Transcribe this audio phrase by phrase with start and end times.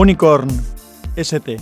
[0.00, 0.48] Unicorn
[1.16, 1.56] ST.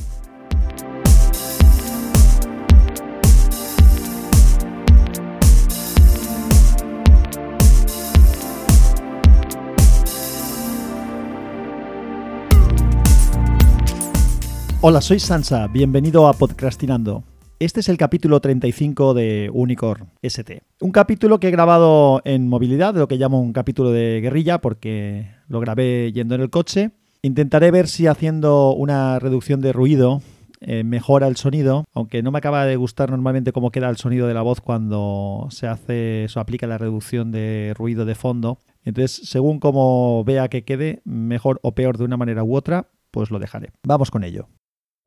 [14.82, 17.24] Hola, soy Sansa, bienvenido a Podcastinando.
[17.58, 20.62] Este es el capítulo 35 de Unicorn ST.
[20.82, 25.30] Un capítulo que he grabado en movilidad, lo que llamo un capítulo de guerrilla, porque
[25.48, 26.91] lo grabé yendo en el coche.
[27.26, 30.22] Intentaré ver si haciendo una reducción de ruido
[30.60, 34.28] eh, mejora el sonido, aunque no me acaba de gustar normalmente cómo queda el sonido
[34.28, 38.58] de la voz cuando se hace, se aplica la reducción de ruido de fondo.
[38.84, 43.33] Entonces, según como vea que quede, mejor o peor de una manera u otra, pues
[43.33, 43.72] lo dejaré.
[43.83, 44.46] Vamos con ello.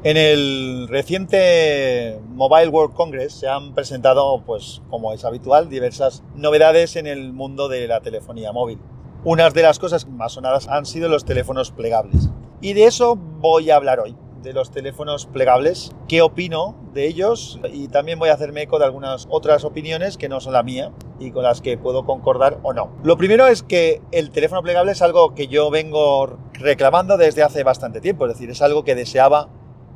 [0.04, 6.98] En el reciente Mobile World Congress se han presentado, pues como es habitual, diversas novedades
[6.98, 8.80] en el mundo de la telefonía móvil.
[9.26, 12.30] Unas de las cosas más sonadas han sido los teléfonos plegables.
[12.62, 17.60] Y de eso voy a hablar hoy, de los teléfonos plegables, qué opino de ellos
[17.74, 20.94] y también voy a hacerme eco de algunas otras opiniones que no son la mía
[21.20, 22.92] y con las que puedo concordar o no.
[23.04, 27.64] Lo primero es que el teléfono plegable es algo que yo vengo reclamando desde hace
[27.64, 29.50] bastante tiempo, es decir, es algo que deseaba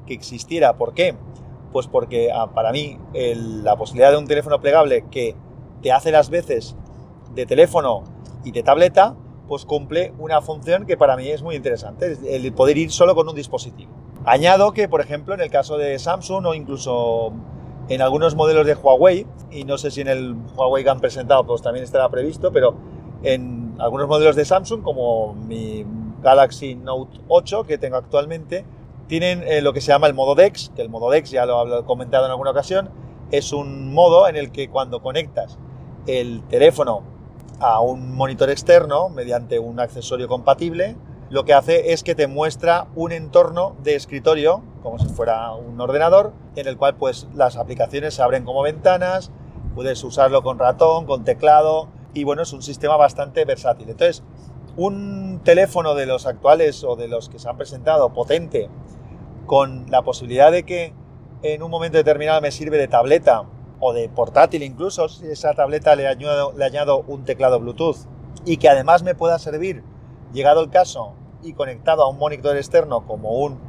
[0.05, 0.75] que existiera.
[0.75, 1.15] ¿Por qué?
[1.71, 5.33] Pues porque ah, para mí la posibilidad de un teléfono plegable que
[5.81, 6.75] te hace las veces
[7.33, 8.03] de teléfono
[8.44, 9.16] y de tableta,
[9.47, 13.27] pues cumple una función que para mí es muy interesante, el poder ir solo con
[13.27, 13.91] un dispositivo.
[14.25, 17.33] Añado que, por ejemplo, en el caso de Samsung o incluso
[17.89, 21.45] en algunos modelos de Huawei, y no sé si en el Huawei que han presentado
[21.45, 22.75] pues también estará previsto, pero
[23.23, 25.86] en algunos modelos de Samsung, como mi
[26.21, 28.66] Galaxy Note 8 que tengo actualmente,
[29.08, 31.80] tienen eh, lo que se llama el modo DeX, que el modo DeX ya lo
[31.80, 32.89] he comentado en alguna ocasión,
[33.31, 35.58] es un modo en el que cuando conectas
[36.08, 37.04] el teléfono
[37.59, 40.95] a un monitor externo mediante un accesorio compatible,
[41.30, 45.80] lo que hace es que te muestra un entorno de escritorio, como si fuera un
[45.81, 49.31] ordenador, en el cual pues las aplicaciones se abren como ventanas,
[49.73, 53.89] puedes usarlo con ratón, con teclado, y bueno, es un sistema bastante versátil.
[53.89, 54.23] Entonces,
[54.77, 58.69] un teléfono de los actuales o de los que se han presentado potente,
[59.45, 60.93] con la posibilidad de que
[61.42, 63.43] en un momento determinado me sirve de tableta
[63.83, 67.98] o de portátil incluso, si esa tableta le añado, le un teclado Bluetooth
[68.45, 69.83] y que además me pueda servir,
[70.32, 71.14] llegado el caso,
[71.44, 73.60] y conectado a un monitor externo como un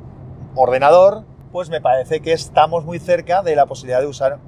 [0.54, 4.38] ordenador, pues me parece que estamos muy cerca de la posibilidad de usar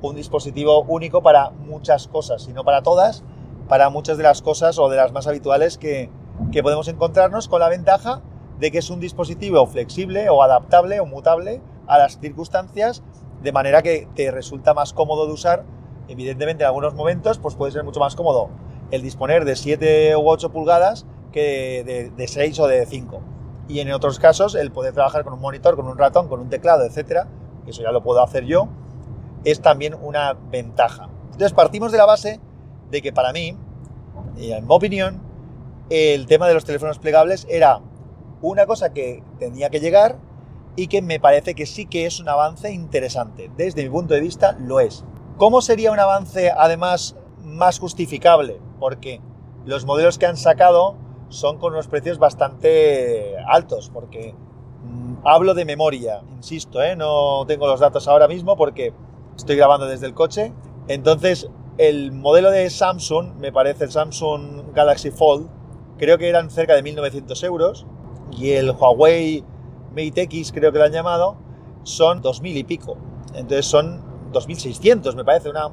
[0.00, 3.24] un dispositivo único para muchas cosas, y no para todas,
[3.68, 6.08] para muchas de las cosas o de las más habituales que,
[6.52, 8.22] que podemos encontrarnos, con la ventaja
[8.60, 13.02] de que es un dispositivo flexible o adaptable o mutable a las circunstancias
[13.42, 15.64] de manera que te resulta más cómodo de usar.
[16.08, 18.50] Evidentemente, en algunos momentos, pues puede ser mucho más cómodo
[18.90, 23.20] el disponer de 7 u 8 pulgadas que de, 6 o de 5.
[23.68, 26.48] Y en otros casos, el poder trabajar con un monitor, con un ratón, con un
[26.48, 27.28] teclado, etcétera,
[27.66, 28.68] eso ya lo puedo hacer yo,
[29.44, 31.08] es también una ventaja.
[31.24, 32.40] Entonces, partimos de la base
[32.90, 33.56] de que para mí,
[34.38, 35.20] en mi opinión,
[35.90, 37.80] el tema de los teléfonos plegables era
[38.40, 40.16] una cosa que tenía que llegar
[40.76, 43.50] y que me parece que sí que es un avance interesante.
[43.56, 45.04] Desde mi punto de vista lo es.
[45.38, 48.60] ¿Cómo sería un avance además más justificable?
[48.78, 49.20] Porque
[49.64, 50.96] los modelos que han sacado
[51.28, 54.34] son con unos precios bastante altos, porque
[54.84, 56.94] mm, hablo de memoria, insisto, ¿eh?
[56.94, 58.92] no tengo los datos ahora mismo porque
[59.36, 60.52] estoy grabando desde el coche.
[60.88, 61.48] Entonces,
[61.78, 65.48] el modelo de Samsung, me parece el Samsung Galaxy Fold,
[65.98, 67.86] creo que eran cerca de 1.900 euros,
[68.30, 69.44] y el Huawei
[69.96, 71.36] Mate X, creo que lo han llamado,
[71.82, 72.98] son 2.000 y pico.
[73.34, 74.02] Entonces son
[74.32, 75.70] 2.600, me parece, una,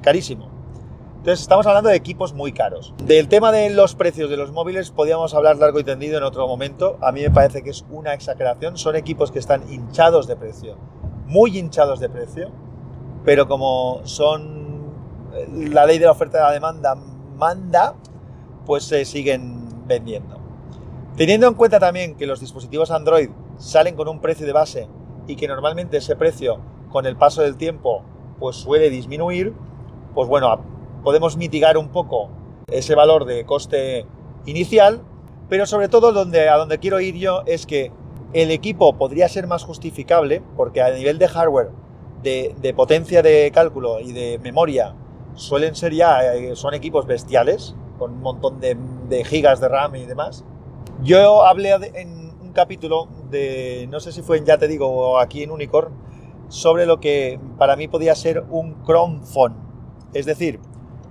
[0.00, 0.48] carísimo.
[1.16, 2.94] Entonces estamos hablando de equipos muy caros.
[3.02, 6.46] Del tema de los precios de los móviles podríamos hablar largo y tendido en otro
[6.46, 6.98] momento.
[7.02, 8.78] A mí me parece que es una exageración.
[8.78, 10.76] Son equipos que están hinchados de precio,
[11.26, 12.52] muy hinchados de precio,
[13.24, 14.92] pero como son
[15.34, 17.96] eh, la ley de la oferta y la demanda manda,
[18.64, 20.35] pues se siguen vendiendo.
[21.16, 24.86] Teniendo en cuenta también que los dispositivos Android salen con un precio de base
[25.26, 26.60] y que normalmente ese precio
[26.90, 28.02] con el paso del tiempo
[28.38, 29.54] pues suele disminuir,
[30.14, 30.60] pues bueno,
[31.02, 32.28] podemos mitigar un poco
[32.70, 34.04] ese valor de coste
[34.44, 35.00] inicial,
[35.48, 37.92] pero sobre todo donde, a donde quiero ir yo es que
[38.34, 41.70] el equipo podría ser más justificable porque a nivel de hardware,
[42.22, 44.94] de, potencia de cálculo y de memoria,
[45.34, 48.76] suelen ser ya, eh, son equipos bestiales, con un montón de,
[49.08, 50.44] de gigas de RAM y demás,
[51.02, 55.18] yo hablé en un capítulo de, no sé si fue en Ya Te Digo o
[55.18, 55.92] aquí en Unicorn,
[56.48, 59.56] sobre lo que para mí podía ser un Chrome Phone.
[60.14, 60.60] Es decir,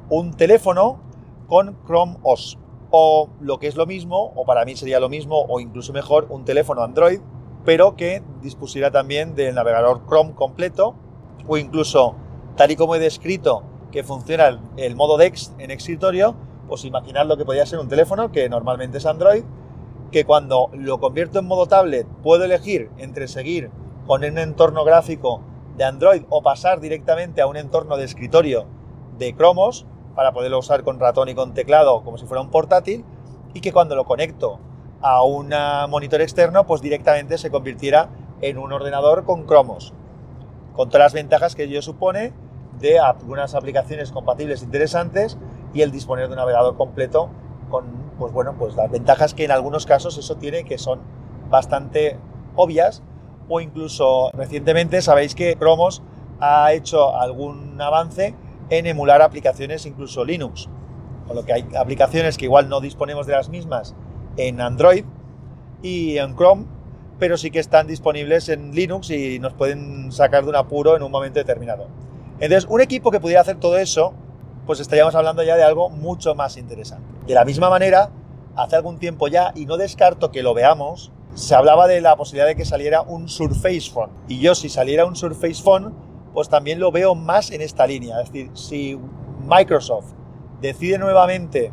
[0.09, 0.99] un teléfono
[1.47, 2.57] con Chrome OS.
[2.91, 6.27] o lo que es lo mismo, o para mí sería lo mismo, o incluso mejor,
[6.29, 7.19] un teléfono Android,
[7.65, 10.95] pero que dispusiera también del navegador Chrome completo,
[11.47, 12.15] o incluso,
[12.55, 16.35] tal y como he descrito, que funciona el, modo DeX en escritorio,
[16.67, 19.43] pues imaginad lo que podría ser un teléfono, que normalmente es Android,
[20.15, 23.69] que cuando lo convierto en modo tablet puedo elegir entre seguir
[24.07, 25.41] con un entorno gráfico
[25.75, 28.65] de Android o pasar directamente a un entorno de escritorio
[29.17, 29.85] de Chromos
[30.15, 33.03] para poderlo usar con ratón y con teclado como si fuera un portátil
[33.53, 34.57] y que cuando lo conecto
[35.01, 35.53] a un
[35.89, 38.07] monitor externo pues directamente se convirtiera
[38.39, 39.91] en un ordenador con cromos.
[40.77, 42.31] Con todas las ventajas que ello supone
[42.79, 45.37] de algunas aplicaciones compatibles interesantes
[45.73, 47.31] y el disponer de un navegador completo
[47.69, 51.01] con pues bueno pues las ventajas que en algunos casos eso tiene que son
[51.49, 52.17] bastante
[52.55, 53.03] obvias
[53.47, 56.01] o incluso recientemente sabéis que Chromos
[56.39, 58.35] ha hecho algún avance
[58.69, 60.69] en emular aplicaciones incluso Linux.
[61.27, 63.95] Con lo que hay aplicaciones que igual no disponemos de las mismas
[64.37, 65.05] en Android
[65.81, 66.65] y en Chrome,
[67.19, 71.03] pero sí que están disponibles en Linux y nos pueden sacar de un apuro en
[71.03, 71.87] un momento determinado.
[72.39, 74.13] Entonces, un equipo que pudiera hacer todo eso,
[74.65, 77.14] pues estaríamos hablando ya de algo mucho más interesante.
[77.27, 78.11] De la misma manera,
[78.55, 82.47] hace algún tiempo ya, y no descarto que lo veamos, se hablaba de la posibilidad
[82.47, 84.11] de que saliera un Surface Phone.
[84.27, 85.93] Y yo si saliera un Surface Phone,
[86.33, 88.21] pues también lo veo más en esta línea.
[88.21, 88.99] Es decir, si
[89.47, 90.13] Microsoft
[90.61, 91.71] decide nuevamente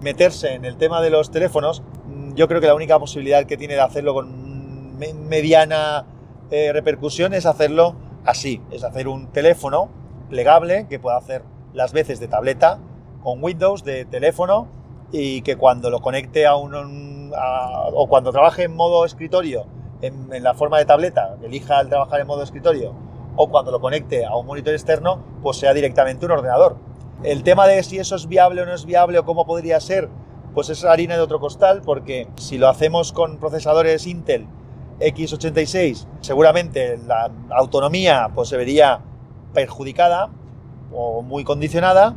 [0.00, 3.56] meterse en el tema de los teléfonos, mm, yo creo que la única posibilidad que
[3.56, 4.96] tiene de hacerlo con
[5.28, 6.06] mediana
[6.50, 9.88] eh, repercusión es hacerlo así, es hacer un teléfono
[10.30, 12.78] plegable que pueda hacer las veces de tableta
[13.22, 14.68] con Windows de teléfono
[15.12, 19.66] y que cuando lo conecte a un o cuando trabaje en modo escritorio
[20.00, 22.94] en, la forma de tableta, elija el trabajar en modo escritorio
[23.36, 26.76] o cuando lo conecte a un monitor externo, pues sea directamente un ordenador.
[27.22, 30.08] El tema de si eso es viable o no es viable o cómo podría ser,
[30.54, 34.46] pues es harina de otro costal, porque si lo hacemos con procesadores Intel
[35.00, 39.00] x86, seguramente la autonomía pues se vería
[39.54, 40.28] perjudicada
[40.92, 42.16] o muy condicionada,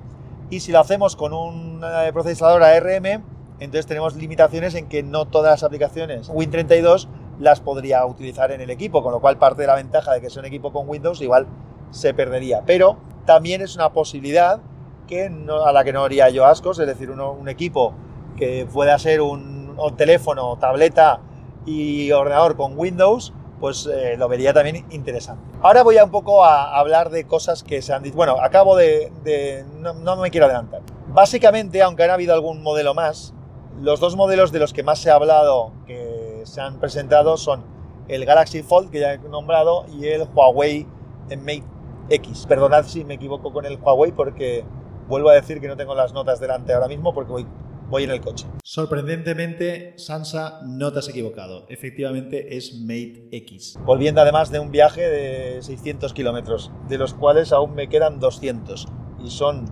[0.49, 3.23] y si lo hacemos con un eh, procesador ARM,
[3.59, 7.07] entonces tenemos limitaciones en que no todas las aplicaciones Win32
[7.39, 10.29] las podría utilizar en el equipo, con lo cual parte de la ventaja de que
[10.29, 11.47] sea un equipo con Windows igual
[11.91, 12.63] se perdería.
[12.65, 14.61] Pero también es una posibilidad
[15.07, 17.93] que a la que no haría yo ascos, es decir, un equipo
[18.35, 21.19] que pueda ser un, teléfono, tableta
[21.65, 25.43] y ordenador con Windows, pues eh, lo vería también interesante.
[25.61, 28.15] Ahora voy a un poco a hablar de cosas que se han dicho.
[28.15, 29.65] Bueno, acabo de...
[29.79, 30.81] no, no, me quiero adelantar.
[31.07, 33.33] Básicamente, aunque han habido algún modelo más,
[33.79, 37.63] los dos modelos de los que más se ha hablado, que se han presentado son
[38.07, 40.87] el Galaxy Fold, que ya he nombrado, y el Huawei
[41.29, 41.63] Mate
[42.09, 42.45] X.
[42.47, 44.63] Perdonad si me equivoco con el Huawei porque
[45.07, 47.47] vuelvo a decir que no tengo las notas delante ahora mismo porque voy,
[47.89, 48.47] voy en el coche.
[48.63, 51.65] Sorprendentemente, Sansa, no te has equivocado.
[51.69, 53.77] Efectivamente es Mate X.
[53.85, 58.87] Volviendo además de un viaje de 600 kilómetros, de los cuales aún me quedan 200.
[59.23, 59.65] Y son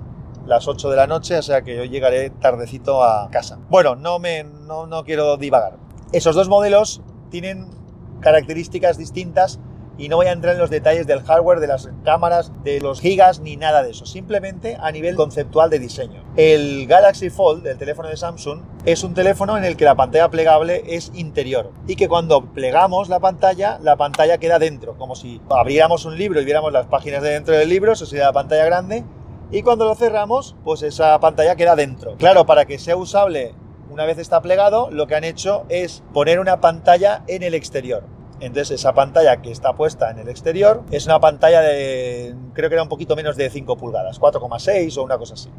[0.46, 3.60] las 8 de la noche, o sea que yo llegaré tardecito a casa.
[3.70, 5.78] Bueno, no, me, no, no quiero divagar.
[6.12, 7.70] Esos dos modelos tienen
[8.20, 9.60] características distintas
[9.98, 13.02] y no voy a entrar en los detalles del hardware, de las cámaras, de los
[13.02, 16.24] gigas ni nada de eso, simplemente a nivel conceptual de diseño.
[16.36, 20.30] El Galaxy Fold, el teléfono de Samsung, es un teléfono en el que la pantalla
[20.30, 25.42] plegable es interior y que cuando plegamos la pantalla, la pantalla queda dentro, como si
[25.50, 28.66] abriéramos un libro y viéramos las páginas de dentro del libro, eso sería la pantalla
[28.66, 29.04] grande,
[29.52, 32.16] y cuando lo cerramos, pues esa pantalla queda dentro.
[32.18, 33.54] Claro, para que sea usable
[33.94, 38.04] una vez está plegado, lo que han hecho es poner una pantalla en el exterior.
[38.44, 42.76] Entonces esa pantalla que está puesta en el exterior es una pantalla de, creo que
[42.76, 45.50] era un poquito menos de 5 pulgadas, 4,6 o una cosa así.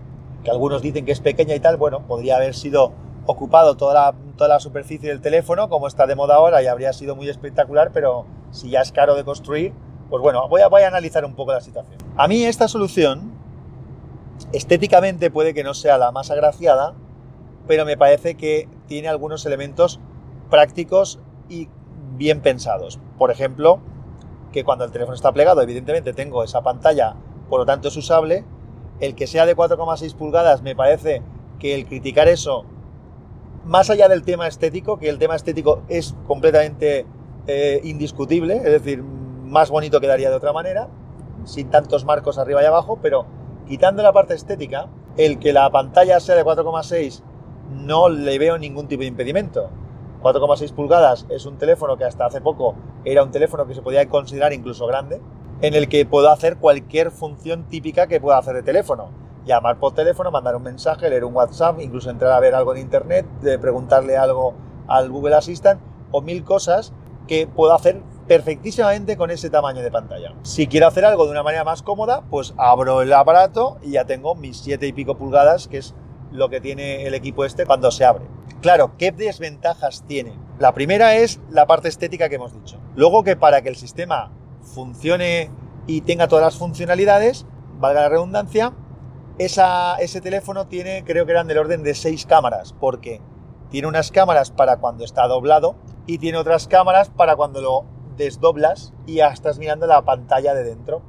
[0.45, 2.93] Que algunos dicen que es pequeña y tal, bueno, podría haber sido
[3.25, 6.93] ocupado toda la, toda la superficie del teléfono, como está de moda ahora, y habría
[6.93, 9.73] sido muy espectacular, pero si ya es caro de construir,
[10.11, 11.97] pues bueno, voy a, voy a analizar un poco la situación.
[12.19, 13.33] A mí esta solución,
[14.53, 16.93] estéticamente puede que no sea la más agraciada,
[17.67, 20.01] pero me parece que tiene algunos elementos
[20.51, 21.71] prácticos y
[22.17, 22.99] bien pensados.
[23.19, 23.81] Por ejemplo,
[24.53, 27.17] que cuando el teléfono está plegado, evidentemente tengo esa pantalla,
[27.49, 28.45] por lo tanto es usable.
[29.01, 31.23] El que sea de 4,6 pulgadas, me parece
[31.59, 32.65] que el criticar eso,
[33.65, 37.07] más allá del tema estético, que el tema estético es completamente
[37.47, 40.89] eh, indiscutible, es decir, más bonito quedaría de otra manera,
[41.45, 43.27] sin tantos marcos arriba y abajo, pero
[43.67, 47.23] quitando la parte estética, el que la pantalla sea de 4,6
[47.71, 49.71] no le veo ningún tipo de impedimento.
[50.25, 54.09] 4,6 pulgadas es un teléfono que hasta hace poco era un teléfono que se podía
[54.09, 55.21] considerar incluso grande,
[55.61, 59.11] en el que puedo hacer cualquier función típica que pueda hacer de teléfono.
[59.45, 62.81] llamar por teléfono, mandar un mensaje, leer un WhatsApp, incluso entrar a ver algo en
[62.81, 63.27] Internet,
[63.61, 64.55] preguntarle algo
[64.89, 65.79] al Google Assistant
[66.11, 66.95] o mil cosas
[67.29, 70.33] que puedo hacer perfectísimamente con ese tamaño de pantalla.
[70.45, 74.07] Si quiero hacer algo de una manera más cómoda, pues abro el aparato y ya
[74.07, 75.95] tengo mis siete y pico pulgadas, que es
[76.33, 78.25] lo que tiene el equipo este cuando se abre.
[78.65, 80.39] Claro, ¿qué desventajas tiene?
[80.59, 82.81] La primera es la parte estética que hemos dicho.
[82.97, 85.51] Luego que para que el sistema funcione
[85.87, 87.45] y tenga todas las funcionalidades,
[87.79, 88.73] valga la redundancia,
[89.37, 93.21] ese teléfono tiene, creo que eran del orden de seis cámaras, porque
[93.69, 97.85] tiene unas cámaras para cuando está doblado y tiene otras cámaras para cuando lo
[98.17, 101.03] desdoblas y ya estás mirando la pantalla de dentro.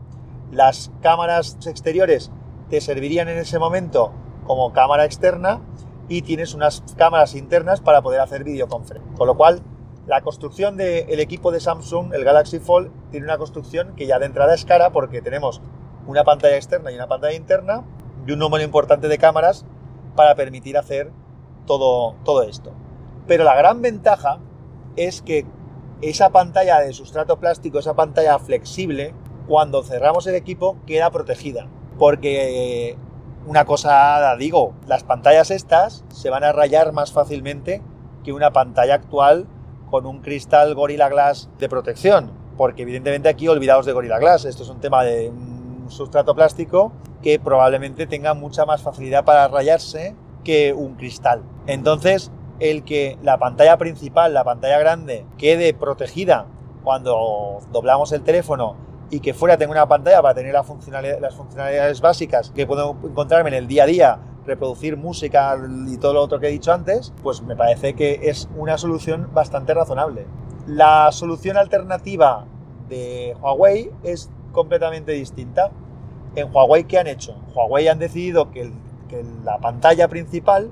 [0.51, 2.33] Las cámaras exteriores
[2.69, 4.12] te servirían en ese momento
[4.45, 5.62] como cámara externa
[6.07, 9.13] y tienes unas cámaras internas para poder hacer videoconferencia.
[9.15, 9.62] Con lo cual,
[10.07, 14.27] la construcción del equipo de Samsung, el Galaxy Fold, tiene una construcción que ya de
[14.27, 15.62] entrada es cara porque tenemos
[16.05, 17.83] una pantalla externa y una pantalla interna
[18.27, 19.65] y un número importante de cámaras
[20.15, 21.12] para permitir hacer
[21.65, 22.71] todo, todo esto.
[23.27, 24.39] Pero la gran ventaja
[24.95, 25.45] es que
[26.01, 29.13] esa pantalla de sustrato plástico, esa pantalla flexible,
[29.47, 31.67] cuando cerramos el equipo queda protegida.
[31.97, 32.97] Porque
[33.46, 37.82] una cosa digo, las pantallas estas se van a rayar más fácilmente
[38.24, 39.48] que una pantalla actual
[39.90, 42.32] con un cristal Gorilla Glass de protección.
[42.58, 46.92] Porque evidentemente aquí olvidaos de Gorilla Glass, esto es un tema de un sustrato plástico
[47.22, 51.44] que probablemente tenga mucha más facilidad para rayarse que un cristal.
[51.68, 56.46] Entonces, el que la pantalla principal, la pantalla grande, quede protegida
[56.84, 58.75] cuando doblamos el teléfono
[59.09, 63.55] y que fuera tenga una pantalla para tener las funcionalidades básicas que puedo encontrarme en
[63.55, 65.57] el día a día, reproducir música
[65.88, 69.29] y todo lo otro que he dicho antes, pues me parece que es una solución
[69.33, 70.25] bastante razonable.
[70.67, 72.45] La solución alternativa
[72.89, 75.71] de Huawei es completamente distinta.
[76.35, 77.35] En Huawei, ¿qué han hecho?
[77.53, 78.71] Huawei han decidido que,
[79.07, 80.71] que la pantalla principal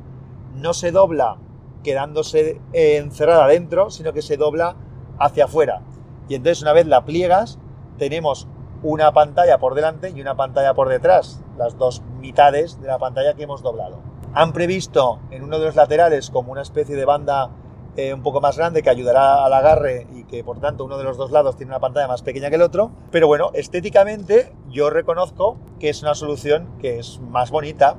[0.56, 1.38] no se dobla
[1.84, 4.76] quedándose eh, encerrada dentro, sino que se dobla
[5.20, 5.82] hacia afuera.
[6.30, 7.60] Y entonces una vez la pliegas,
[8.04, 8.50] tenemos
[8.82, 13.34] una pantalla por delante y una pantalla por detrás, las dos mitades de la pantalla
[13.34, 14.02] que hemos doblado.
[14.34, 17.50] Han previsto en uno de los laterales como una especie de banda
[17.96, 21.06] eh, un poco más grande que ayudará al agarre y que por tanto uno de
[21.06, 22.92] los dos lados tiene una pantalla más pequeña que el otro.
[23.10, 27.96] Pero bueno, estéticamente yo reconozco que es una solución que es más bonita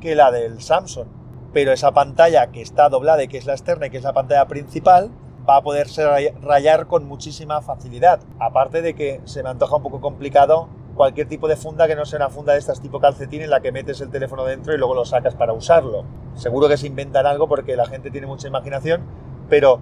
[0.00, 1.08] que la del Samsung
[1.52, 4.12] pero esa pantalla que está doblada y que es la externa y que es la
[4.12, 5.10] pantalla principal,
[5.48, 6.04] va a poderse
[6.40, 8.20] rayar con muchísima facilidad.
[8.38, 12.04] Aparte de que se me antoja un poco complicado cualquier tipo de funda que no
[12.04, 14.78] sea una funda de estas tipo calcetín en la que metes el teléfono dentro y
[14.78, 16.04] luego lo sacas para usarlo.
[16.34, 19.02] Seguro que se inventan algo porque la gente tiene mucha imaginación,
[19.48, 19.80] pero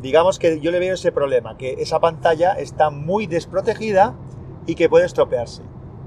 [0.00, 4.14] digamos que yo le veo ese problema, que esa pantalla está muy desprotegida
[4.66, 5.62] y que puede estropearse.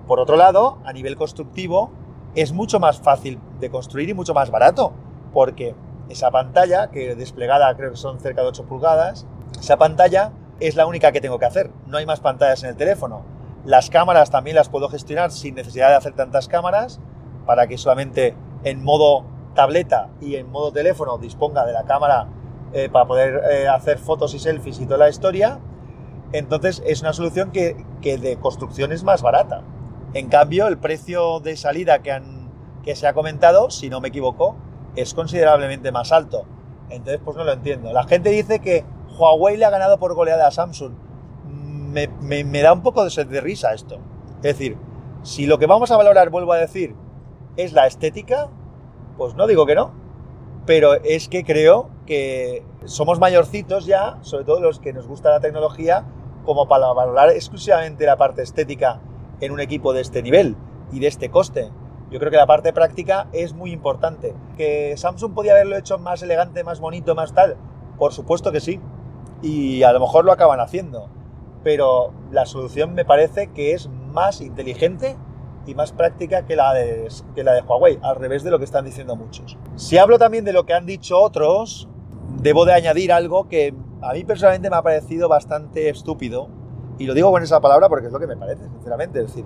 [0.08, 1.92] Por otro lado, a nivel constructivo,
[2.36, 4.94] es mucho más fácil de construir y mucho más barato,
[5.34, 5.76] porque
[6.12, 9.26] esa pantalla, que desplegada creo que son cerca de 8 pulgadas,
[9.60, 12.76] esa pantalla es la única que tengo que hacer, no hay más pantallas en el
[12.76, 13.24] teléfono.
[13.66, 17.00] Las cámaras también las puedo gestionar sin necesidad de hacer tantas cámaras,
[17.46, 19.26] para que solamente en modo
[19.56, 22.28] tableta y en modo teléfono disponga de la cámara
[22.74, 25.60] eh, para poder eh, hacer fotos y selfies y toda la historia.
[26.32, 29.64] Entonces es una solución que, que de construcción es más barata.
[30.14, 32.50] En cambio, el precio de salida que, han,
[32.84, 34.56] que se ha comentado, si no me equivoco,
[34.96, 36.46] es considerablemente más alto.
[36.90, 37.94] Entonces, pues no lo entiendo.
[37.94, 38.84] La gente dice que
[39.18, 40.94] Huawei le ha ganado por goleada a Samsung.
[41.46, 44.00] Me, me, da un poco de, de risa esto.
[44.38, 44.78] Es decir,
[45.24, 46.96] si lo que vamos a valorar, vuelvo a decir,
[47.58, 48.50] es la estética,
[49.18, 49.94] pues no digo que no.
[50.66, 55.40] Pero es que creo que somos mayorcitos ya, sobre todo los que nos gusta la
[55.40, 56.06] tecnología,
[56.46, 59.00] como para valorar exclusivamente la parte estética
[59.40, 60.56] en un equipo de este nivel
[60.92, 61.72] y de este coste.
[62.12, 64.36] Yo creo que la parte práctica es muy importante.
[64.58, 67.56] ¿Que Samsung podía haberlo hecho más elegante, más bonito, más tal?
[67.98, 68.82] Por supuesto que sí.
[69.42, 71.08] Y a lo mejor lo acaban haciendo.
[71.64, 75.16] Pero la solución me parece que es más inteligente
[75.66, 78.66] y más práctica que la, de, que la de Huawei, al revés de lo que
[78.66, 79.58] están diciendo muchos.
[79.76, 81.88] Si hablo también de lo que han dicho otros,
[82.42, 86.50] debo de añadir algo que a mí personalmente me ha parecido bastante estúpido
[86.98, 89.20] y lo digo con esa palabra porque es lo que me parece, sinceramente.
[89.20, 89.46] Es decir,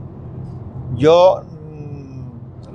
[0.96, 1.42] yo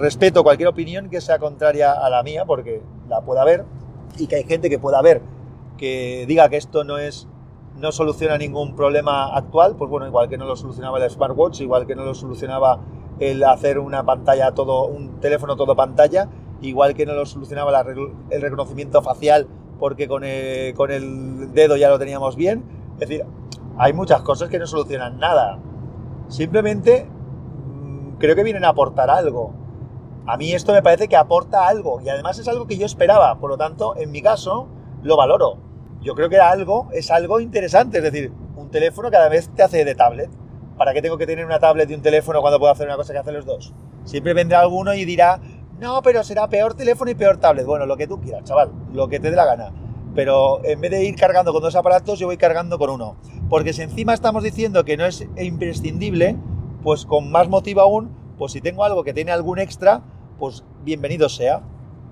[0.00, 3.64] respeto cualquier opinión que sea contraria a la mía, porque la pueda haber,
[4.18, 5.22] y que hay gente que pueda ver
[5.76, 7.26] que diga que esto no es
[7.78, 11.86] no soluciona ningún problema actual, pues bueno, igual que no lo solucionaba el smartwatch, igual
[11.86, 12.80] que no lo solucionaba
[13.18, 16.28] el hacer una pantalla todo, un teléfono todo pantalla,
[16.60, 17.84] igual que no lo solucionaba
[18.30, 19.46] el reconocimiento facial
[19.78, 22.62] porque con el, con el dedo ya lo teníamos bien.
[22.94, 23.24] Es decir,
[23.78, 25.58] hay muchas cosas que no solucionan nada.
[26.28, 29.54] Simplemente mm, creo que vienen a aportar algo.
[30.30, 33.40] A mí esto me parece que aporta algo y además es algo que yo esperaba,
[33.40, 34.68] por lo tanto, en mi caso,
[35.02, 35.56] lo valoro.
[36.02, 39.64] Yo creo que era algo, es algo interesante, es decir, un teléfono cada vez te
[39.64, 40.30] hace de tablet.
[40.78, 43.12] ¿Para qué tengo que tener una tablet y un teléfono cuando puedo hacer una cosa
[43.12, 43.74] que hacen los dos?
[44.04, 45.40] Siempre vendrá alguno y dirá,
[45.80, 47.66] no, pero será peor teléfono y peor tablet.
[47.66, 49.72] Bueno, lo que tú quieras, chaval, lo que te dé la gana.
[50.14, 53.16] Pero en vez de ir cargando con dos aparatos, yo voy cargando con uno.
[53.48, 56.36] Porque si encima estamos diciendo que no es imprescindible,
[56.84, 60.04] pues con más motivo aún, pues si tengo algo que tiene algún extra,
[60.40, 61.60] pues bienvenido sea.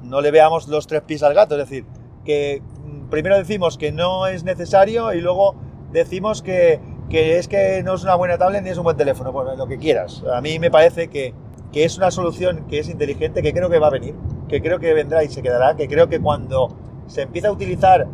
[0.05, 1.87] No le veamos los tres pies al gato, es decir,
[2.25, 5.57] que mm, primero decimos que no es necesario y luego
[5.91, 9.33] decimos que, que es que no es una buena tablet ni es un buen teléfono,
[9.33, 10.23] pues lo que quieras.
[10.33, 11.35] A mí me parece que,
[11.73, 14.15] que es una solución que es inteligente, que creo que va a venir,
[14.47, 16.69] que creo que vendrá y se quedará, que creo que cuando
[17.07, 18.07] se empieza a utilizar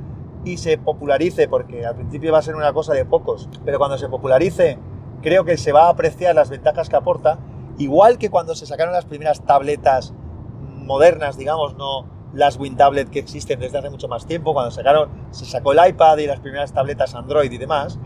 [0.45, 3.99] y se popularice, porque al principio va a ser una cosa de pocos, pero cuando
[3.99, 4.79] se popularice
[5.23, 7.39] creo que se va a apreciar las ventajas que aporta,
[7.79, 10.15] igual que cuando se sacaron las primeras tabletas
[10.61, 15.45] modernas, digamos, no las WinTablet que existen desde hace mucho más tiempo, cuando sacaron, se
[15.45, 17.99] sacó el iPad y las primeras tabletas Android y demás,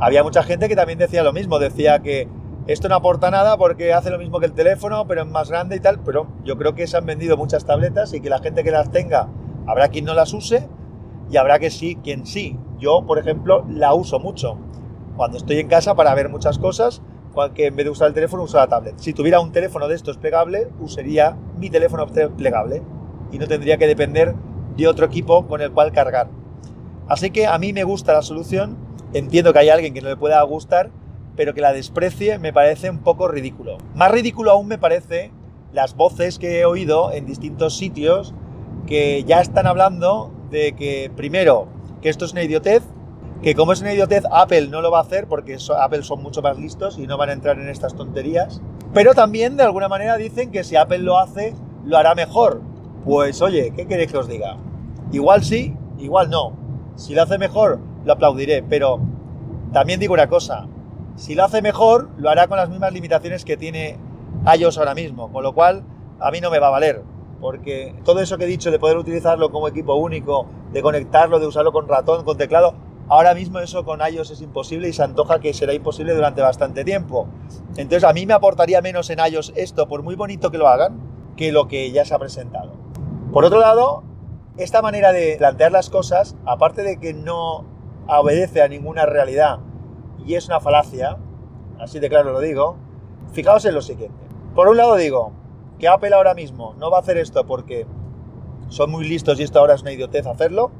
[0.00, 2.28] había mucha gente que también decía lo mismo, decía que
[2.66, 5.76] esto no aporta nada porque hace lo mismo que el teléfono, pero es más grande
[5.76, 8.64] y tal, pero yo creo que se han vendido muchas tabletas y que la gente
[8.64, 9.28] que las tenga,
[9.66, 10.68] habrá quien no las use
[11.30, 12.58] y habrá que sí, quien sí.
[12.78, 14.56] Yo, por ejemplo, la uso mucho
[15.16, 17.02] cuando estoy en casa para ver muchas cosas,
[17.54, 18.94] que en vez de usar el teléfono uso la tablet.
[18.98, 22.82] Si tuviera un teléfono de estos plegable, usaría mi teléfono plegable
[23.32, 24.34] y no tendría que depender
[24.76, 26.28] de otro equipo con el cual cargar.
[27.08, 28.78] Así que a mí me gusta la solución,
[29.12, 30.90] entiendo que hay alguien que no le pueda gustar,
[31.36, 33.78] pero que la desprecie me parece un poco ridículo.
[33.94, 35.32] Más ridículo aún me parece
[35.72, 38.32] las voces que he oído en distintos sitios
[38.86, 41.66] que ya están hablando de que, primero,
[42.00, 42.82] que esto es una idiotez,
[43.42, 46.42] que como es una idiotez, Apple no lo va a hacer porque Apple son mucho
[46.42, 48.60] más listos y no van a entrar en estas tonterías.
[48.92, 52.62] Pero también, de alguna manera, dicen que si Apple lo hace, lo hará mejor.
[53.04, 54.56] Pues oye, ¿qué queréis que os diga?
[55.12, 56.52] Igual sí, igual no.
[56.96, 59.00] Si lo hace mejor, lo aplaudiré, pero
[59.72, 60.66] también digo una cosa,
[61.16, 63.98] si lo hace mejor, lo hará con las mismas limitaciones que tiene
[64.56, 65.84] iOS ahora mismo, con lo cual
[66.20, 67.02] a mí no me va a valer
[67.44, 71.46] porque todo eso que he dicho de poder utilizarlo como equipo único, de conectarlo, de
[71.46, 72.72] usarlo con ratón, con teclado,
[73.08, 76.84] ahora mismo eso con iOS es imposible y se antoja que será imposible durante bastante
[76.84, 77.28] tiempo.
[77.76, 81.00] Entonces a mí me aportaría menos en iOS esto, por muy bonito que lo hagan,
[81.36, 82.72] que lo que ya se ha presentado.
[83.32, 84.02] Por otro lado,
[84.56, 87.64] esta manera de plantear las cosas, aparte de que no
[88.06, 89.58] obedece a ninguna realidad
[90.24, 91.16] y es una falacia,
[91.80, 92.76] así de claro lo digo,
[93.32, 94.24] fijaos en lo siguiente.
[94.54, 95.32] Por un lado digo,
[95.78, 97.86] que Apple ahora mismo no va a hacer esto porque
[98.68, 100.70] son muy listos y esto ahora es una idiotez hacerlo,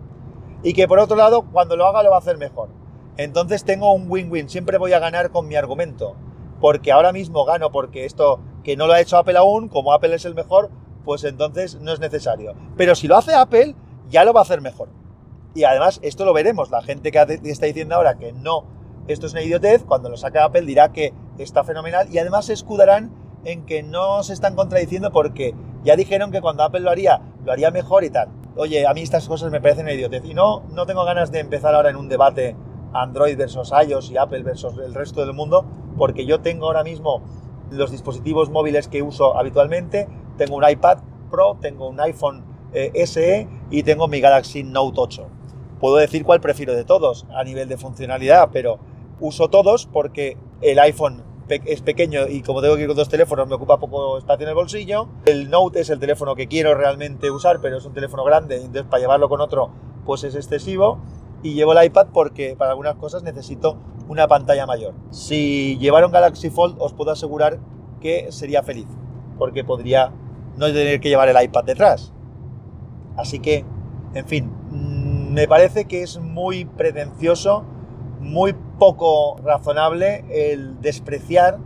[0.65, 2.71] y que por otro lado, cuando lo haga lo va a hacer mejor.
[3.17, 6.17] Entonces tengo un win-win, siempre voy a ganar con mi argumento,
[6.61, 10.15] porque ahora mismo gano porque esto que no lo ha hecho Apple aún, como Apple
[10.15, 10.71] es el mejor,
[11.05, 12.55] pues entonces no es necesario.
[12.77, 13.77] Pero si lo hace Apple,
[14.09, 14.89] ya lo va a hacer mejor.
[15.55, 18.65] Y además, esto lo veremos, la gente que está diciendo ahora que no,
[19.07, 22.55] esto es una idiotez, cuando lo saque Apple dirá que está fenomenal y además se
[22.55, 23.13] escudarán
[23.45, 27.53] en que no se están contradiciendo porque ya dijeron que cuando Apple lo haría, lo
[27.53, 28.31] haría mejor y tal.
[28.57, 31.75] Oye, a mí estas cosas me parecen idiotez y no, no tengo ganas de empezar
[31.75, 32.55] ahora en un debate
[32.93, 35.65] Android versus iOS y Apple versus el resto del mundo,
[35.99, 37.21] porque yo tengo ahora mismo
[37.71, 40.07] los dispositivos móviles que uso habitualmente,
[40.39, 40.99] tengo un iPad
[41.33, 45.27] Pro, tengo un iPhone eh, SE y tengo mi Galaxy Note 8.
[45.81, 48.79] Puedo decir cuál prefiero de todos a nivel de funcionalidad, pero
[49.19, 53.47] uso todos porque el iPhone es pequeño y como tengo que ir con dos teléfonos
[53.47, 55.09] me ocupa poco espacio en el bolsillo.
[55.27, 58.85] El Note es el teléfono que quiero realmente usar, pero es un teléfono grande, entonces
[58.85, 59.71] para llevarlo con otro
[60.05, 60.99] pues es excesivo.
[61.43, 63.77] Y llevo el iPad porque para algunas cosas necesito
[64.09, 64.95] una pantalla mayor.
[65.11, 67.59] Si llevara un Galaxy Fold os puedo asegurar
[68.01, 68.87] que sería feliz,
[69.39, 70.11] porque podría
[70.57, 72.13] no tener que llevar el iPad detrás.
[73.17, 73.65] Así que,
[74.15, 77.65] en fin, mm, me parece que es muy pretencioso
[78.25, 81.59] muy poco razonable el despreciar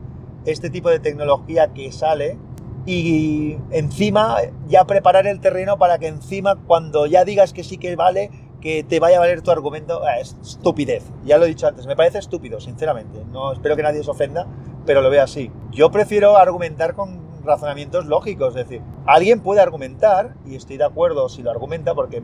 [0.44, 2.38] este tipo de tecnología que sale
[2.84, 7.96] y encima ya preparar el terreno para que encima cuando ya digas que sí que
[7.96, 11.04] vale, que te vaya a valer tu argumento, ah, es estupidez.
[11.24, 13.24] Ya lo he dicho antes, me parece estúpido, sinceramente.
[13.30, 14.46] No espero que nadie se ofenda,
[14.86, 15.50] pero lo veo así.
[15.70, 21.28] Yo prefiero argumentar con razonamientos lógicos, es decir, alguien puede argumentar, y estoy de acuerdo
[21.28, 22.22] si lo argumenta porque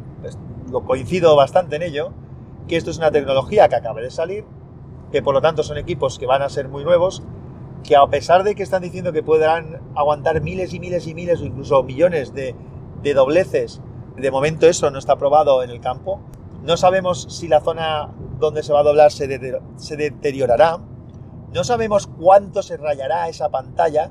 [0.71, 2.13] lo coincido bastante en ello,
[2.69, 4.45] que esto es una tecnología que acaba de salir,
[5.13, 7.23] que por lo tanto son equipos que van a ser muy nuevos,
[7.83, 11.41] que a pesar de que están diciendo que podrán aguantar miles y miles y miles
[11.41, 12.55] o incluso millones de,
[13.15, 13.81] dobleces,
[14.17, 16.21] de momento eso no está probado en el campo.
[16.63, 19.29] No sabemos si la zona donde se va a doblar se,
[19.77, 20.79] se deteriorará.
[21.53, 24.11] No sabemos cuánto se rayará esa pantalla.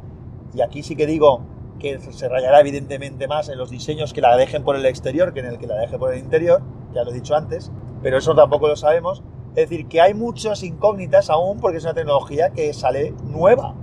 [0.53, 1.41] Y aquí sí que digo
[1.79, 5.41] que se rayará evidentemente más en los diseños que la dejen por el exterior que
[5.41, 6.61] en el que la deje por el interior,
[6.93, 9.23] ya lo he dicho antes, pero eso tampoco lo sabemos.
[9.49, 13.75] Es decir, que hay muchas incógnitas aún porque es una tecnología que sale nueva,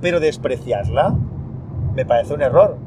[0.00, 1.14] pero despreciarla
[1.94, 2.78] me parece un error.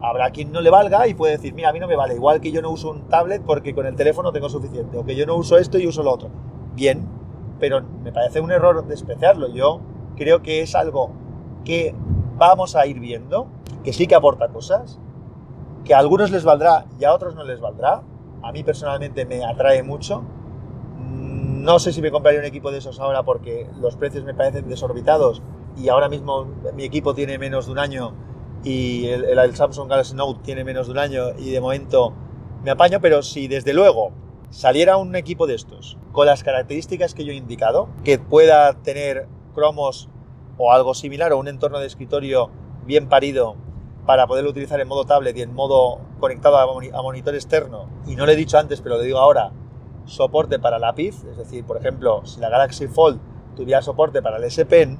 [0.00, 2.40] Habrá quien no le valga y puede decir, mira, a mí no me vale, igual
[2.40, 5.26] que yo no uso un tablet porque con el teléfono tengo suficiente, o que yo
[5.26, 6.30] no uso esto y uso lo otro.
[6.74, 7.08] Bien,
[7.58, 9.48] pero me parece un error despreciarlo.
[9.48, 9.80] Yo
[10.16, 11.10] creo que es algo
[11.64, 11.94] que
[12.38, 13.48] vamos a ir viendo,
[13.84, 14.98] que sí que aporta cosas,
[15.84, 18.02] que a algunos les valdrá y a otros no les valdrá.
[18.42, 20.22] A mí personalmente me atrae mucho.
[20.96, 24.68] No sé si me compraría un equipo de esos ahora porque los precios me parecen
[24.68, 25.42] desorbitados
[25.76, 28.14] y ahora mismo mi equipo tiene menos de un año
[28.64, 32.12] y el, el, Samsung Galaxy Note tiene menos de un año y de momento
[32.64, 34.12] me apaño, pero si desde luego
[34.50, 39.28] saliera un equipo de estos con las características que yo he indicado, que pueda tener
[39.54, 40.08] cromos
[40.58, 42.50] o algo similar o un entorno de escritorio
[42.84, 43.56] bien parido
[44.06, 48.26] para poderlo utilizar en modo tablet y en modo conectado a, monitor externo, y no
[48.26, 49.52] lo he dicho antes, pero lo digo ahora,
[50.06, 53.20] soporte para lápiz, es decir, por ejemplo, si la Galaxy Fold
[53.54, 54.98] tuviera soporte para el S Pen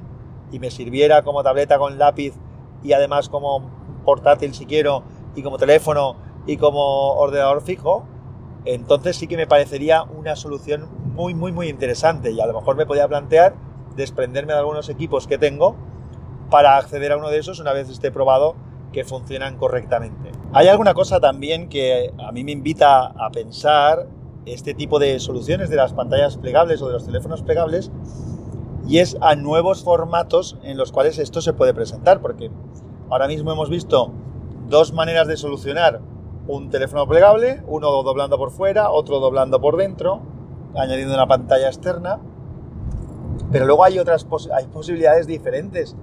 [0.51, 2.35] y me sirviera como tableta con lápiz
[2.83, 3.69] y además como
[4.05, 5.03] portátil si quiero
[5.35, 8.05] y como teléfono y como ordenador fijo,
[8.65, 12.75] entonces sí que me parecería una solución muy, muy, muy interesante y a lo mejor
[12.75, 13.55] me podía plantear
[13.99, 15.75] desprenderme de algunos equipos que tengo
[16.49, 18.55] para acceder a uno de esos una vez esté probado
[18.91, 20.31] que funcionan correctamente.
[20.53, 24.07] Hay alguna cosa también que a mí me invita a pensar
[24.45, 27.91] este tipo de soluciones de las pantallas plegables o de los teléfonos plegables
[28.87, 32.49] y es a nuevos formatos en los cuales esto se puede presentar, porque
[33.11, 34.11] ahora mismo hemos visto
[34.67, 36.01] dos maneras de solucionar
[36.47, 40.21] un teléfono plegable, uno doblando por fuera, otro doblando por dentro,
[40.75, 42.19] añadiendo una pantalla externa,
[43.51, 44.25] pero luego hay otras
[44.55, 45.95] hay posibilidades diferentes.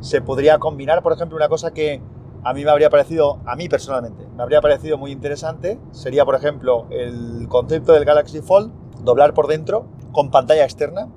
[0.00, 2.02] Se podría combinar, por ejemplo, una cosa que
[2.44, 6.34] a mí me habría parecido, a mí personalmente, me habría parecido muy interesante, sería, por
[6.34, 8.70] ejemplo, el concepto del Galaxy Fold,
[9.02, 11.08] doblar por dentro con pantalla externa,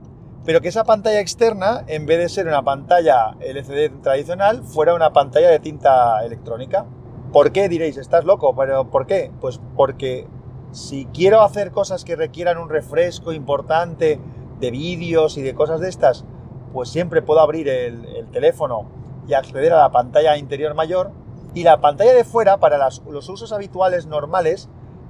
[0.45, 5.11] pero que esa pantalla externa, en vez de ser una pantalla LCD tradicional, fuera una
[5.11, 6.85] pantalla de tinta electrónica.
[7.33, 7.97] ¿Por qué diréis?
[7.97, 8.55] ¿Estás loco?
[8.55, 9.29] ¿Pero por qué?
[9.41, 10.25] Pues porque
[10.71, 14.21] si quiero hacer cosas que requieran un refresco importante
[14.59, 16.25] de vídeos y de cosas de estas,
[16.73, 18.85] pues siempre puedo abrir el, teléfono
[19.27, 21.11] y acceder a la pantalla interior mayor.
[21.53, 24.69] Y la pantalla de fuera, para los usos habituales normales,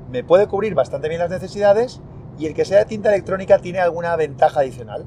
[0.09, 2.01] me puede cubrir bastante bien las necesidades
[2.39, 5.05] y el que sea de tinta electrónica tiene alguna ventaja adicional.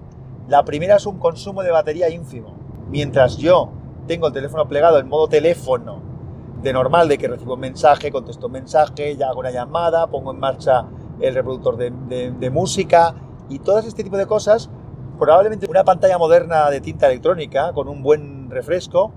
[0.49, 2.55] La primera es un consumo de batería ínfimo.
[2.91, 3.71] Mientras yo
[4.07, 6.03] tengo el teléfono plegado en modo teléfono
[6.61, 10.33] de normal, de que recibo un mensaje, contesto un mensaje, ya hago una llamada, pongo
[10.33, 10.85] en marcha
[11.21, 13.15] el reproductor de música,
[13.51, 14.71] y todo este tipo de cosas,
[15.19, 19.13] probablemente una pantalla moderna de tinta electrónica con un buen refresco,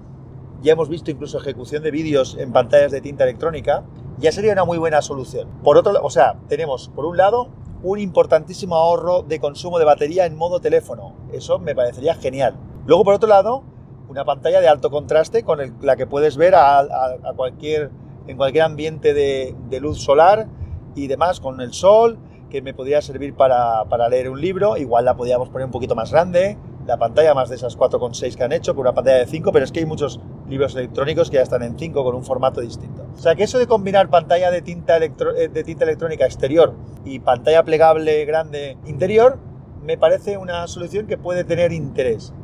[0.62, 3.84] ya hemos visto incluso ejecución de vídeos en pantallas de tinta electrónica,
[4.18, 5.48] ya sería una muy buena solución.
[5.64, 7.50] Por otro o sea, tenemos por un lado
[7.84, 11.14] un importantísimo ahorro de consumo de batería en modo teléfono.
[11.32, 12.56] Eso me parecería genial.
[12.86, 13.64] Luego, por otro lado,
[14.08, 16.88] una pantalla de alto contraste con la que puedes ver a,
[17.36, 17.92] cualquier,
[18.28, 20.48] en cualquier ambiente de luz solar
[20.96, 22.18] y demás, con el sol
[22.54, 26.12] que me podría servir para, leer un libro, igual la podíamos poner un poquito más
[26.12, 29.52] grande, la pantalla más de esas 4,6 que han hecho, con una pantalla de 5,
[29.52, 32.62] pero es que hay muchos libros electrónicos que ya están en 5 con un formato
[32.62, 33.08] distinto.
[33.16, 35.10] O sea que eso de combinar pantalla de tinta, eh,
[35.52, 39.40] de tinta electrónica exterior y pantalla plegable grande interior,
[39.82, 42.36] me parece una solución que puede tener interés.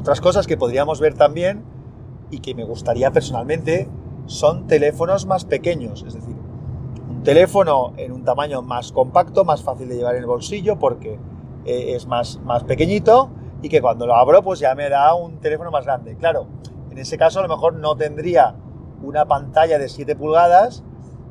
[0.00, 1.62] Otras cosas que podríamos ver también
[2.32, 3.88] y que me gustaría personalmente
[4.26, 6.34] son teléfonos más pequeños, es decir,
[7.22, 11.18] teléfono en un tamaño más compacto, más fácil de llevar en el bolsillo porque
[11.64, 13.30] eh, es más, más pequeñito
[13.62, 16.16] y que cuando lo abro pues ya me da un teléfono más grande.
[16.16, 16.46] Claro,
[16.90, 18.54] en ese caso a lo mejor no tendría
[19.02, 20.82] una pantalla de 7 pulgadas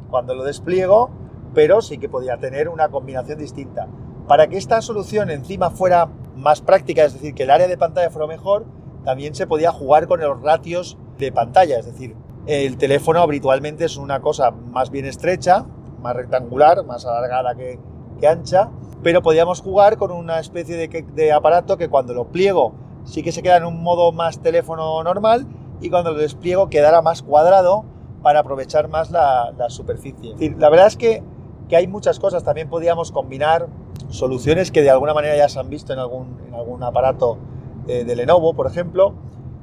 [0.09, 1.09] cuando lo despliego,
[1.53, 3.87] pero sí que podría tener una combinación distinta.
[4.27, 8.09] Para que esta solución encima fuera más práctica, es decir, que el área de pantalla
[8.09, 8.65] fuera mejor,
[9.03, 13.97] también se podía jugar con los ratios de pantalla, es decir, el teléfono habitualmente es
[13.97, 15.65] una cosa más bien estrecha,
[15.99, 17.79] más rectangular, más alargada que,
[18.27, 18.69] ancha,
[19.01, 22.73] pero podíamos jugar con una especie de, aparato que cuando lo pliego
[23.05, 25.47] sí que se queda en un modo más teléfono normal
[25.79, 27.85] y cuando lo despliego quedará más cuadrado
[28.21, 30.35] para aprovechar más la, superficie.
[30.57, 31.23] la verdad es que,
[31.71, 33.67] hay muchas cosas, también podíamos combinar
[34.09, 37.37] soluciones que de alguna manera ya se han visto en algún, en algún aparato
[37.85, 39.13] de, de Lenovo, por ejemplo.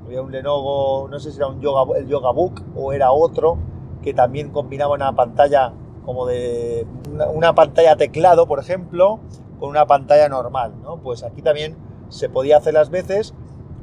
[0.06, 3.58] Había un Lenovo, no sé si era un yoga, el Yoga Book o era otro,
[4.02, 5.72] que también combinaba una pantalla
[6.06, 6.86] como de
[7.34, 9.18] una, pantalla teclado, por ejemplo,
[9.58, 10.98] con una pantalla normal, ¿no?
[10.98, 11.76] Pues aquí también
[12.08, 13.34] se podía hacer las veces,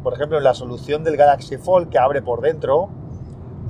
[0.04, 2.90] por ejemplo, en la solución del Galaxy Fold que abre por dentro,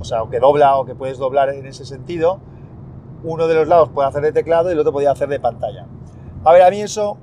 [0.00, 2.38] o sea, o que dobla o que puedes doblar en ese sentido.
[3.24, 5.86] Uno de los lados puede hacer de teclado y el otro podía hacer de pantalla.
[6.44, 7.18] A ver, a mí eso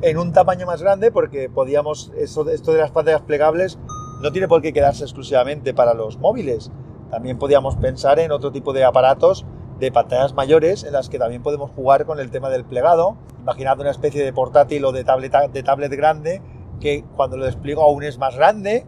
[0.00, 3.78] en un tamaño más grande, porque podíamos, eso, esto de las pantallas plegables
[4.22, 6.70] no tiene por qué quedarse exclusivamente para los móviles.
[7.10, 9.44] También podíamos pensar en otro tipo de aparatos
[9.80, 13.16] de pantallas mayores en las que también podemos jugar con el tema del plegado.
[13.40, 16.42] Imaginad una especie de portátil o de tablet, de tablet grande
[16.80, 18.86] que cuando lo despliego aún es más grande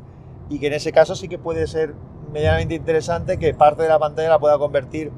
[0.51, 1.95] y que en ese caso sí que puede ser
[2.31, 5.11] medianamente interesante que parte de la pantalla la pueda convertir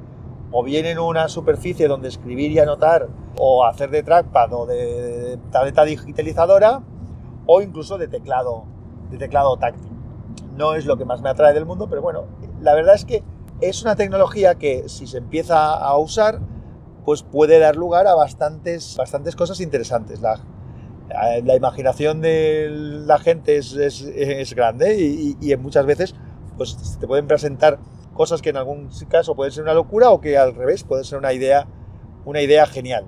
[0.51, 5.37] o bien en una superficie donde escribir y anotar o hacer de trackpad o de
[5.51, 6.81] tableta digitalizadora
[7.45, 8.63] o incluso de teclado,
[9.11, 9.91] de teclado táctil.
[10.55, 12.23] No es lo que más me atrae del mundo, pero bueno,
[12.61, 13.23] la verdad es que
[13.61, 16.39] es una tecnología que si se empieza a usar,
[17.05, 20.21] pues puede dar lugar a bastantes, bastantes cosas interesantes.
[20.21, 20.41] La,
[21.43, 26.15] la imaginación de la gente es, es, grande y, y, muchas veces
[26.57, 27.79] pues, te pueden presentar
[28.13, 31.19] cosas que en algún caso pueden ser una locura o que al revés puede ser
[31.19, 31.67] una idea,
[32.25, 33.05] una idea genial.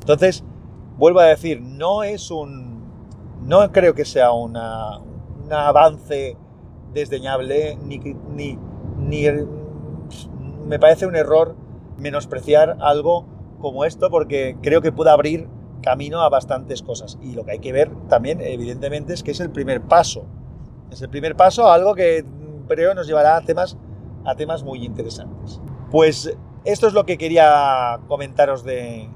[0.00, 0.44] Entonces,
[0.98, 2.80] vuelvo a decir, no es un...
[3.42, 6.36] No creo que sea una, un avance
[6.92, 8.58] desdeñable ni, ni,
[8.98, 9.26] ni
[10.70, 11.56] me parece un error
[11.98, 13.26] menospreciar algo
[13.60, 15.48] como esto porque creo que puede abrir
[15.82, 17.18] camino a bastantes cosas.
[17.20, 20.26] Y lo que hay que ver también, evidentemente, es que es el primer paso.
[20.92, 22.24] Es el primer paso a algo que
[22.68, 23.76] creo nos llevará a temas,
[24.24, 25.60] a temas muy interesantes.
[25.90, 29.08] Pues esto es lo que quería comentaros de,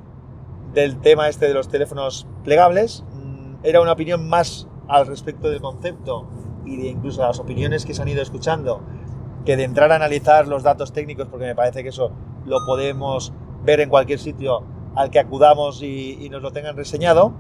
[0.73, 3.05] del tema este de los teléfonos plegables.
[3.13, 6.27] Mm, era una opinión más al respecto del concepto
[6.65, 8.81] y de incluso las opiniones que se han ido escuchando
[9.45, 12.11] que de entrar a analizar los datos técnicos, porque me parece que eso
[12.47, 13.33] lo podemos
[13.65, 14.63] ver en cualquier sitio
[14.95, 17.33] al que acudamos y, nos lo tengan reseñado,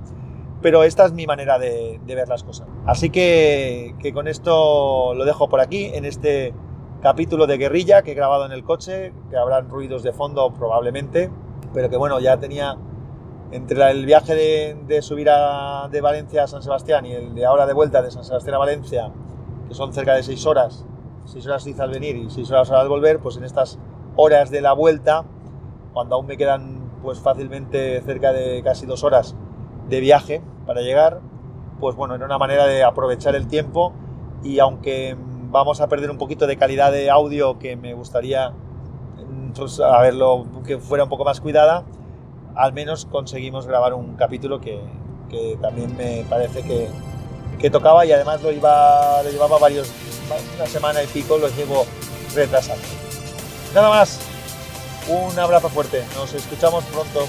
[0.60, 2.66] pero esta es mi manera de, ver las cosas.
[2.86, 6.54] Así que, con esto lo dejo por aquí, en este
[7.02, 11.30] capítulo de guerrilla que he grabado en el coche, que habrán ruidos de fondo probablemente,
[11.72, 12.76] pero que bueno, ya tenía
[13.52, 15.28] entre el viaje de, de subir
[15.90, 18.58] de Valencia a San Sebastián y el de ahora de vuelta de San Sebastián a
[18.58, 19.12] Valencia,
[19.68, 20.84] que son cerca de seis horas,
[21.26, 23.78] 6 horas hice al venir y 6 horas al volver, pues en estas
[24.16, 25.24] horas de la vuelta,
[25.92, 29.34] cuando aún me quedan pues fácilmente cerca de casi dos horas
[29.88, 31.20] de viaje para llegar,
[31.80, 33.92] pues bueno, era una manera de aprovechar el tiempo
[34.42, 35.16] y aunque
[35.50, 38.52] vamos a perder un poquito de calidad de audio que me gustaría
[39.54, 41.84] pues, verlo que fuera un poco más cuidada,
[42.54, 44.80] al menos conseguimos grabar un capítulo que,
[45.28, 46.88] que también me parece que,
[47.58, 49.92] que, tocaba y además lo, iba, lo llevaba varios
[50.56, 51.86] una semana y pico lo llevo
[52.34, 52.84] retrasando.
[53.74, 54.18] Nada más,
[55.08, 57.26] un abrazo fuerte, nos escuchamos pronto.